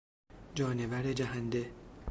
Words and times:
جانور 0.55 1.13
جهنده 1.13 1.71